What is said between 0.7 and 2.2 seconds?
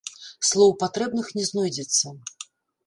патрэбных не знойдзецца.